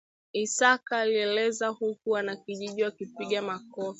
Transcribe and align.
Isaka 0.33 0.99
alieleza 0.99 1.67
huku 1.67 2.09
wanakijiji 2.11 2.83
wakipiga 2.83 3.41
makofi 3.41 3.87